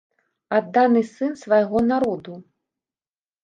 [0.59, 2.33] Адданы сын свайго народу.